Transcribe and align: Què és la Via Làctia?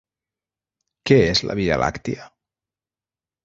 Què 1.11 1.19
és 1.35 1.43
la 1.49 1.59
Via 1.61 1.79
Làctia? 1.85 2.29